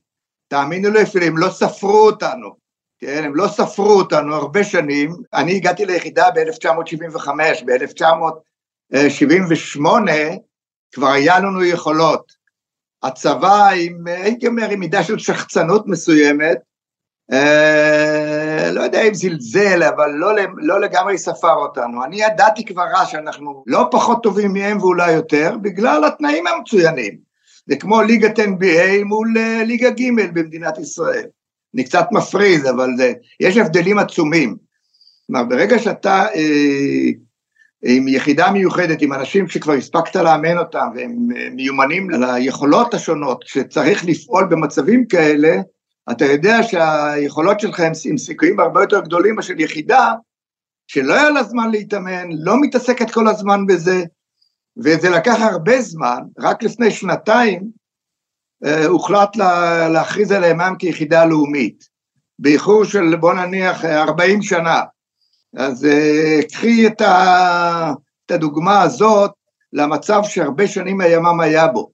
תאמינו 0.49 0.91
לי, 0.91 1.03
אפילו 1.03 1.25
הם 1.25 1.39
לא 1.39 1.49
ספרו 1.49 2.07
אותנו, 2.07 2.57
כן? 2.99 3.23
הם 3.25 3.35
לא 3.35 3.49
ספרו 3.49 3.93
אותנו 3.93 4.35
הרבה 4.35 4.65
שנים. 4.65 5.17
אני 5.35 5.57
הגעתי 5.57 5.87
ליחידה 5.87 6.31
ב-1975, 6.31 7.29
ב-1978 7.67 9.81
כבר 10.95 11.09
היה 11.09 11.39
לנו 11.39 11.65
יכולות. 11.65 12.33
הצבא 13.03 13.71
עם, 13.71 14.07
הייתי 14.07 14.47
אומר, 14.47 14.71
עם 14.71 14.81
מידה 14.81 15.05
של 15.05 15.19
שחצנות 15.19 15.87
מסוימת, 15.87 16.59
אה, 17.33 18.71
לא 18.73 18.81
יודע 18.81 19.03
אם 19.03 19.15
זלזל, 19.15 19.83
אבל 19.83 20.11
לא, 20.11 20.33
לא 20.57 20.81
לגמרי 20.81 21.19
ספר 21.19 21.55
אותנו. 21.55 22.05
אני 22.05 22.23
ידעתי 22.23 22.65
כבר 22.65 22.87
אז 22.97 23.09
שאנחנו 23.09 23.65
לא 23.67 23.89
פחות 23.91 24.23
טובים 24.23 24.53
מהם 24.53 24.79
ואולי 24.79 25.13
יותר, 25.13 25.57
בגלל 25.63 26.05
התנאים 26.05 26.47
המצוינים. 26.47 27.19
זה 27.67 27.77
כמו 27.77 28.03
ליגת 28.03 28.39
NBA 28.39 29.05
מול 29.05 29.35
אה, 29.39 29.65
ליגה 29.65 29.91
ג' 29.91 30.35
במדינת 30.35 30.79
ישראל. 30.79 31.27
אני 31.75 31.85
קצת 31.85 32.07
מפריז, 32.13 32.71
אבל 32.71 32.91
זה, 32.97 33.13
יש 33.41 33.57
הבדלים 33.57 33.99
עצומים. 33.99 34.57
כלומר, 35.27 35.45
ברגע 35.45 35.79
שאתה 35.79 36.27
אה, 36.35 37.11
עם 37.85 38.09
יחידה 38.09 38.51
מיוחדת, 38.51 39.03
עם 39.03 39.13
אנשים 39.13 39.49
שכבר 39.49 39.73
הספקת 39.73 40.17
לאמן 40.17 40.59
אותם, 40.59 40.87
והם 40.95 41.29
אה, 41.37 41.49
מיומנים 41.51 42.15
על 42.15 42.25
היכולות 42.25 42.95
השונות, 42.95 43.45
שצריך 43.47 44.05
לפעול 44.05 44.45
במצבים 44.45 45.07
כאלה, 45.07 45.57
אתה 46.11 46.25
יודע 46.25 46.63
שהיכולות 46.63 47.61
שלך 47.61 47.81
הם 47.81 47.93
עם 48.05 48.19
סיכויים 48.19 48.61
הרבה 48.61 48.83
יותר 48.83 49.01
גדולים 49.01 49.35
מאשר 49.35 49.55
יחידה, 49.59 50.13
שלא 50.87 51.15
היה 51.15 51.31
לה 51.31 51.43
זמן 51.43 51.71
להתאמן, 51.71 52.29
לא 52.33 52.61
מתעסקת 52.61 53.11
כל 53.11 53.29
הזמן 53.29 53.67
בזה, 53.67 54.03
וזה 54.77 55.11
לקח 55.11 55.37
הרבה 55.41 55.81
זמן, 55.81 56.19
רק 56.39 56.63
לפני 56.63 56.91
שנתיים 56.91 57.71
אה, 58.65 58.87
הוחלט 58.87 59.37
לה, 59.37 59.89
להכריז 59.89 60.33
על 60.33 60.45
הימ"מ 60.45 60.75
כיחידה 60.79 61.25
לאומית, 61.25 61.85
באיחור 62.39 62.85
של 62.85 63.17
בוא 63.17 63.35
נניח 63.35 63.85
40 63.85 64.43
שנה. 64.43 64.83
אז 65.57 65.85
אה, 65.85 66.41
קחי 66.53 66.87
את, 66.87 67.01
ה, 67.01 67.93
את 68.27 68.31
הדוגמה 68.31 68.83
הזאת 68.83 69.31
למצב 69.73 70.21
שהרבה 70.25 70.67
שנים 70.67 71.01
הימ"מ 71.01 71.41
היה 71.41 71.69
בו. 71.69 71.91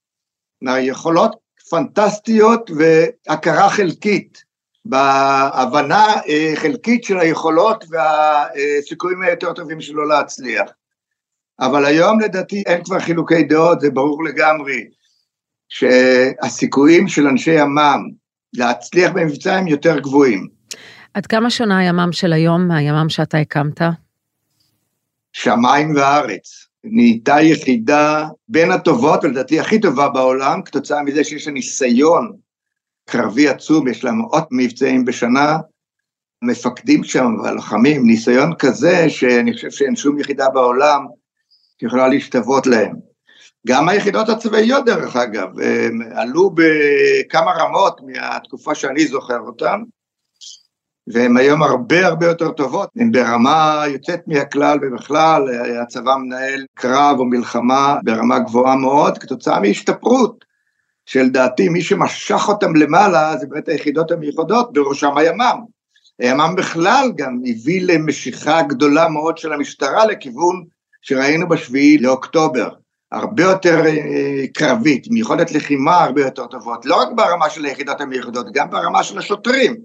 מהיכולות 0.63 1.37
פנטסטיות 1.71 2.71
והכרה 2.77 3.71
חלקית, 3.71 4.45
בהבנה 4.85 6.07
אה, 6.29 6.53
חלקית 6.57 7.05
של 7.05 7.19
היכולות 7.19 7.85
והסיכויים 7.91 9.23
היותר 9.23 9.53
טובים 9.53 9.81
שלו 9.81 10.05
להצליח. 10.05 10.71
אבל 11.61 11.85
היום 11.85 12.21
לדעתי 12.21 12.63
אין 12.67 12.85
כבר 12.85 13.01
חילוקי 13.01 13.43
דעות, 13.43 13.81
זה 13.81 13.91
ברור 13.91 14.25
לגמרי 14.25 14.85
שהסיכויים 15.69 17.09
של 17.09 17.27
אנשי 17.27 17.61
ימ"מ 17.61 18.01
להצליח 18.57 19.13
במבצע 19.15 19.55
הם 19.55 19.67
יותר 19.67 19.99
גבוהים. 19.99 20.49
עד 21.15 21.27
כמה 21.27 21.51
שונה 21.51 21.79
הימ"מ 21.79 22.13
של 22.13 22.33
היום 22.33 22.69
מהימ"מ 22.69 23.09
שאתה 23.09 23.39
הקמת? 23.39 23.81
שמיים 25.33 25.95
וארץ. 25.97 26.70
נהייתה 26.85 27.41
יחידה 27.41 28.29
בין 28.49 28.71
הטובות, 28.71 29.25
ולדעתי 29.25 29.61
הכי 29.61 29.81
טובה 29.81 30.09
בעולם, 30.09 30.63
כתוצאה 30.63 31.03
מזה 31.03 31.25
שיש 31.25 31.47
לה 31.47 31.53
ניסיון 31.53 32.33
קרבי 33.11 33.49
עצום, 33.49 33.89
יש 33.89 34.05
לה 34.05 34.13
מאות 34.13 34.49
מבצעים 34.51 35.05
בשנה, 35.05 35.59
מפקדים 36.43 37.05
שם 37.05 37.35
והלוחמים, 37.43 38.07
ניסיון 38.07 38.55
כזה 38.59 39.11
שאני 39.11 39.53
חושב 39.53 39.71
שאין 39.71 39.97
שום 39.97 40.19
יחידה 40.19 40.49
בעולם 40.49 41.07
שיכולה 41.81 42.09
להשתוות 42.09 42.67
להם. 42.67 42.97
גם 43.67 43.89
היחידות 43.89 44.29
הצבאיות 44.29 44.85
דרך 44.85 45.17
אגב, 45.17 45.49
עלו 46.15 46.51
בכמה 46.55 47.53
רמות 47.53 48.01
מהתקופה 48.07 48.75
שאני 48.75 49.07
זוכר 49.07 49.39
אותן, 49.39 49.83
והן 51.13 51.37
היום 51.37 51.63
הרבה 51.63 52.07
הרבה 52.07 52.27
יותר 52.27 52.51
טובות, 52.51 52.89
הן 52.97 53.13
ברמה 53.13 53.85
יוצאת 53.89 54.21
מהכלל 54.27 54.79
ובכלל, 54.83 55.43
הצבא 55.83 56.17
מנהל 56.17 56.65
קרב 56.75 57.17
או 57.19 57.25
מלחמה 57.25 57.97
ברמה 58.05 58.39
גבוהה 58.39 58.77
מאוד, 58.77 59.19
כתוצאה 59.19 59.61
מהשתפרות, 59.61 60.45
שלדעתי 61.07 61.69
מי 61.69 61.83
שמשך 61.83 62.49
אותם 62.49 62.77
למעלה 62.77 63.37
זה 63.37 63.47
באמת 63.47 63.69
היחידות 63.69 64.11
המיוחדות, 64.11 64.73
בראשם 64.73 65.17
הימ"מ. 65.17 65.61
הימ"מ 66.19 66.55
בכלל 66.57 67.11
גם 67.17 67.39
הביא 67.47 67.83
למשיכה 67.83 68.63
גדולה 68.63 69.09
מאוד 69.09 69.39
של 69.39 69.53
המשטרה 69.53 70.07
לכיוון 70.07 70.65
שראינו 71.03 71.49
בשביעי 71.49 71.99
לאוקטובר. 71.99 72.69
הרבה 73.13 73.43
יותר 73.43 73.87
אה, 73.87 74.45
קרבית, 74.55 75.07
עם 75.11 75.17
יכולת 75.17 75.53
לחימה 75.53 76.05
הרבה 76.05 76.23
יותר 76.23 76.47
טובות, 76.47 76.87
לא 76.87 76.97
רק 76.97 77.09
ברמה 77.15 77.51
של 77.51 77.65
היחידות 77.65 78.01
המיוחדות, 78.01 78.47
גם 78.53 78.71
ברמה 78.71 79.03
של 79.03 79.19
השוטרים. 79.19 79.77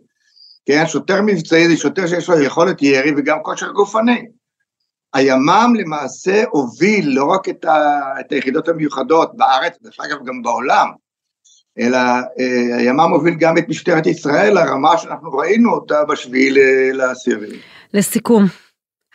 כן, 0.65 0.83
שוטר 0.87 1.21
מבצעי 1.21 1.67
זה 1.67 1.77
שוטר 1.77 2.07
שיש 2.07 2.29
לו 2.29 2.41
יכולת 2.41 2.81
ירי 2.81 3.11
וגם 3.17 3.37
כושר 3.43 3.71
גופני. 3.71 4.25
הימ"מ 5.13 5.73
למעשה 5.75 6.43
הוביל 6.51 7.09
לא 7.09 7.25
רק 7.25 7.49
את, 7.49 7.65
ה, 7.65 7.99
את 8.19 8.31
היחידות 8.31 8.67
המיוחדות 8.67 9.31
בארץ, 9.35 9.77
דרך 9.81 9.99
אגב 9.99 10.25
גם 10.25 10.41
בעולם, 10.41 10.87
אלא 11.79 11.97
אה, 11.97 12.77
הימ"מ 12.77 12.99
הוביל 12.99 13.33
גם 13.33 13.57
את 13.57 13.69
משטרת 13.69 14.05
ישראל 14.05 14.53
לרמה 14.53 14.97
שאנחנו 14.97 15.31
ראינו 15.31 15.73
אותה 15.73 16.03
בשביעי 16.05 16.49
לעשירי. 16.93 17.59
לסיכום, 17.93 18.45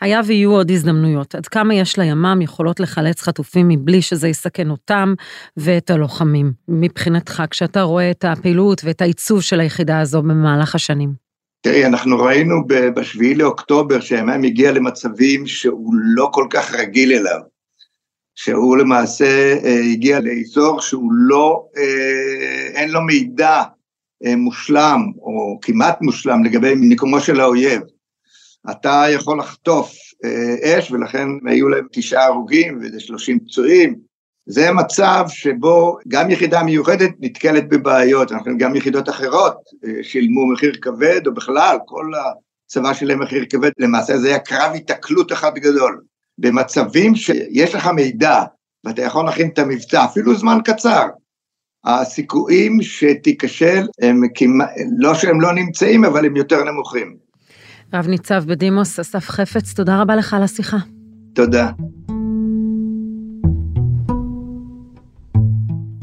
היה 0.01 0.21
ויהיו 0.27 0.51
עוד 0.51 0.71
הזדמנויות. 0.71 1.35
עד 1.35 1.47
כמה 1.47 1.75
יש 1.75 1.99
לימ"מ 1.99 2.43
יכולות 2.43 2.81
לחלץ 2.81 3.23
חטופים 3.23 3.69
מבלי 3.69 4.03
שזה 4.03 4.29
יסכן 4.29 4.71
אותם 4.71 5.15
ואת 5.57 5.91
הלוחמים, 5.91 6.53
מבחינתך, 6.69 7.43
כשאתה 7.51 7.83
רואה 7.83 8.11
את 8.11 8.25
הפעילות 8.25 8.81
ואת 8.85 9.03
העיצוב 9.03 9.43
של 9.43 9.61
היחידה 9.61 10.01
הזו 10.01 10.23
במהלך 10.23 10.75
השנים? 10.75 11.30
תראי, 11.61 11.87
אנחנו 11.87 12.19
ראינו 12.19 12.67
בשביעי 12.97 13.35
לאוקטובר 13.35 14.01
שהימ"מ 14.01 14.45
הגיע 14.45 14.73
למצבים 14.73 15.47
שהוא 15.47 15.95
לא 15.95 16.29
כל 16.33 16.47
כך 16.51 16.75
רגיל 16.75 17.13
אליו. 17.13 17.41
שהוא 18.35 18.77
למעשה 18.77 19.57
אה, 19.65 19.81
הגיע 19.93 20.21
לאזור 20.21 20.81
שהוא 20.81 21.13
לא, 21.13 21.67
אה, 21.77 22.67
אין 22.75 22.91
לו 22.91 23.01
מידע 23.01 23.63
אה, 24.27 24.37
מושלם 24.37 25.01
או 25.23 25.59
כמעט 25.63 26.03
מושלם 26.03 26.45
לגבי 26.45 26.75
מיקומו 26.75 27.21
של 27.21 27.41
האויב. 27.41 27.83
אתה 28.71 29.05
יכול 29.13 29.39
לחטוף 29.39 29.93
אש 30.63 30.91
ולכן 30.91 31.29
היו 31.47 31.69
להם 31.69 31.87
תשעה 31.93 32.25
הרוגים 32.25 32.79
וזה 32.83 33.01
שלושים 33.01 33.41
פצועים. 33.41 34.10
זה 34.51 34.73
מצב 34.73 35.25
שבו 35.29 35.97
גם 36.09 36.31
יחידה 36.31 36.63
מיוחדת 36.63 37.11
נתקלת 37.21 37.69
בבעיות, 37.69 38.33
אנחנו 38.33 38.59
גם 38.59 38.77
יחידות 38.77 39.09
אחרות 39.09 39.57
שילמו 40.03 40.47
מחיר 40.47 40.73
כבד 40.83 41.27
או 41.27 41.35
בכלל 41.35 41.77
כל 41.87 42.11
הצבא 42.67 42.95
שלהם 42.95 43.23
מחיר 43.23 43.45
כבד, 43.51 43.71
למעשה 43.79 44.19
זה 44.19 44.29
היה 44.29 44.39
קרב 44.39 44.73
התקלות 44.75 45.33
אחד 45.33 45.55
גדול. 45.55 46.01
במצבים 46.39 47.15
שיש 47.15 47.75
לך 47.75 47.87
מידע 47.87 48.43
ואתה 48.85 49.03
יכול 49.03 49.25
להכין 49.25 49.49
את 49.49 49.59
המבצע, 49.59 50.05
אפילו 50.05 50.35
זמן 50.35 50.59
קצר, 50.65 51.07
הסיכויים 51.85 52.83
שתיכשל 52.83 53.87
הם 54.03 54.23
כמעט, 54.35 54.69
לא 54.99 55.15
שהם 55.15 55.41
לא 55.41 55.53
נמצאים, 55.53 56.05
אבל 56.05 56.27
הם 56.27 56.37
יותר 56.37 56.65
נמוכים. 56.65 57.17
רב 57.95 58.09
ניצב 58.09 58.45
בדימוס 58.47 59.01
אסף 59.01 59.29
חפץ, 59.29 59.73
תודה 59.75 60.01
רבה 60.01 60.17
לך 60.17 60.35
על 60.35 60.43
השיחה. 60.43 60.77
תודה. 61.35 61.71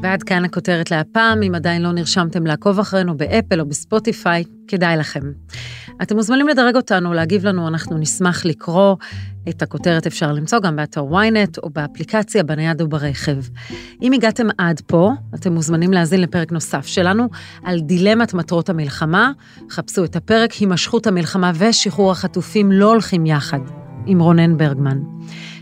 ועד 0.02 0.24
כאן 0.24 0.46
הכותרת 0.46 0.92
להפעם, 0.92 1.44
אם 1.44 1.56
עדיין 1.56 1.82
לא 1.82 1.92
נרשמתם 1.92 2.46
לעקוב 2.46 2.80
אחרינו 2.80 3.18
באפל 3.18 3.60
או 3.60 3.66
בספוטיפיי, 3.66 4.44
כדאי 4.68 4.98
לכם. 4.98 5.22
אתם 6.02 6.16
מוזמנים 6.16 6.48
לדרג 6.48 6.76
אותנו, 6.76 7.14
להגיב 7.14 7.46
לנו, 7.46 7.68
אנחנו 7.68 7.98
נשמח 7.98 8.46
לקרוא. 8.46 8.96
את 9.50 9.62
הכותרת 9.62 10.08
אפשר 10.08 10.32
למצוא 10.32 10.60
גם 10.60 10.76
באתר 10.76 11.02
ynet 11.02 11.58
או 11.64 11.70
באפליקציה, 11.70 12.44
בנייד 12.44 12.82
או 12.82 12.90
ברכב. 12.90 13.38
אם 14.02 14.14
הגעתם 14.14 14.48
עד 14.58 14.82
פה, 14.88 15.12
אתם 15.36 15.54
מוזמנים 15.54 15.94
להאזין 15.94 16.22
לפרק 16.22 16.52
נוסף 16.52 16.86
שלנו 16.86 17.28
על 17.64 17.80
דילמת 17.80 18.34
מטרות 18.34 18.70
המלחמה. 18.70 19.32
חפשו 19.70 20.04
את 20.04 20.16
הפרק 20.16 20.52
הימשכות 20.52 21.08
המלחמה 21.08 21.52
ושחרור 21.56 22.12
החטופים 22.12 22.72
לא 22.72 22.90
הולכים 22.92 23.26
יחד, 23.26 23.60
עם 24.06 24.20
רונן 24.20 24.58
ברגמן. 24.58 24.98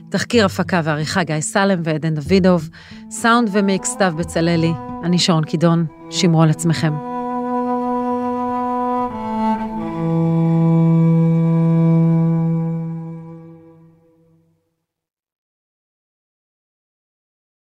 תחקיר 0.10 0.46
הפקה 0.46 0.82
ועריכה 0.84 1.24
גיא 1.24 1.40
סלם 1.40 1.82
ועדן 1.84 2.16
דוידוב, 2.16 2.70
סאונד 3.10 3.50
ומיקס 3.52 3.90
סתיו 3.90 4.14
בצללי, 4.18 4.72
אני 5.04 5.20
שרון 5.20 5.44
קידון, 5.44 5.86
שמרו 6.10 6.42
על 6.42 6.50
עצמכם. 6.50 7.15